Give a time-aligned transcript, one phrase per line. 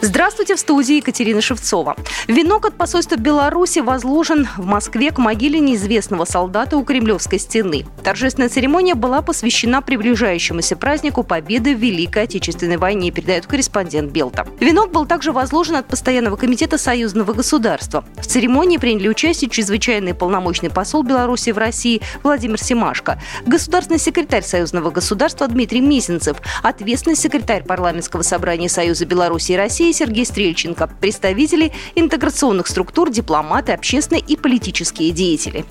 [0.00, 1.96] Здравствуйте, в студии Екатерина Шевцова.
[2.28, 7.84] Венок от посольства Беларуси возложен в Москве к могиле неизвестного солдата у Кремлевской стены.
[8.04, 14.46] Торжественная церемония была посвящена приближающемуся празднику Победы в Великой Отечественной войне, передает корреспондент Белта.
[14.60, 18.04] Венок был также возложен от Постоянного комитета союзного государства.
[18.18, 24.92] В церемонии приняли участие чрезвычайный полномочный посол Беларуси в России Владимир Семашко, государственный секретарь союзного
[24.92, 31.72] государства Дмитрий Мизинцев, ответственный секретарь парламентского собрания Союза Беларуси и России России Сергей Стрельченко, представители
[31.94, 35.64] интеграционных структур, дипломаты, общественные и политические деятели.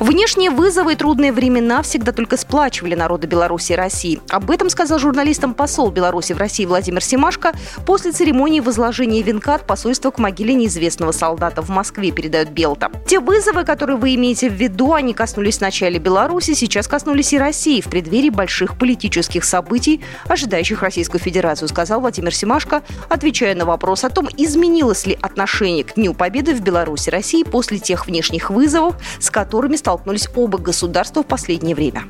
[0.00, 4.18] Внешние вызовы и трудные времена всегда только сплачивали народы Беларуси и России.
[4.30, 7.52] Об этом сказал журналистам посол Беларуси в России Владимир Семашко
[7.84, 12.90] после церемонии возложения венка от посольства к могиле неизвестного солдата в Москве, передает Белта.
[13.06, 17.82] Те вызовы, которые вы имеете в виду, они коснулись вначале Беларуси, сейчас коснулись и России
[17.82, 24.08] в преддверии больших политических событий, ожидающих Российскую Федерацию, сказал Владимир Семашко, отвечая на вопрос о
[24.08, 29.28] том, изменилось ли отношение к Дню Победы в Беларуси России после тех внешних вызовов, с
[29.28, 32.04] которыми стал столкнулись оба государства в последнее время.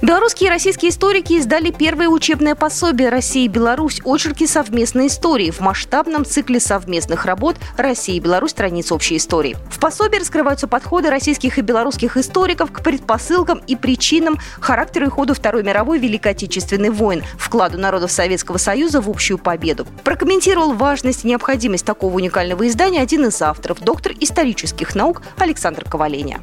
[0.00, 4.00] Белорусские и российские историки издали первое учебное пособие «Россия и Беларусь.
[4.04, 8.52] Очерки совместной истории» в масштабном цикле совместных работ «Россия и Беларусь.
[8.52, 9.56] Страниц общей истории».
[9.68, 15.34] В пособии раскрываются подходы российских и белорусских историков к предпосылкам и причинам характера и ходу
[15.34, 19.84] Второй мировой Великой Отечественной войн, вкладу народов Советского Союза в общую победу.
[20.04, 26.38] Прокомментировал важность и необходимость такого уникального издания один из авторов, доктор исторических наук Александр Коваленя.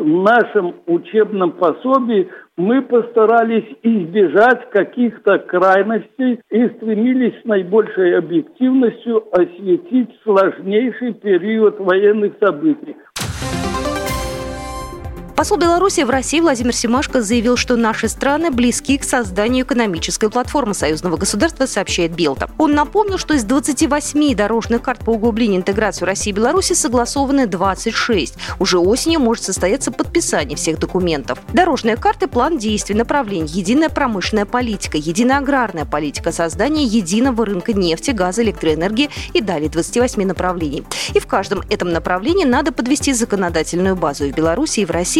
[0.00, 10.08] В нашем учебном пособии мы постарались избежать каких-то крайностей и стремились с наибольшей объективностью осветить
[10.22, 12.96] сложнейший период военных событий.
[15.40, 20.74] Посол Беларуси в России Владимир Семашко заявил, что наши страны близки к созданию экономической платформы
[20.74, 22.50] союзного государства, сообщает Белта.
[22.58, 28.34] Он напомнил, что из 28 дорожных карт по углублению интеграции России и Беларуси согласованы 26.
[28.58, 31.38] Уже осенью может состояться подписание всех документов.
[31.54, 38.10] Дорожные карты– план действий, направлений, единая промышленная политика, единая аграрная политика, создание единого рынка нефти,
[38.10, 40.84] газа, электроэнергии и далее 28 направлений.
[41.14, 44.90] И в каждом этом направлении надо подвести законодательную базу и в Беларуси, и в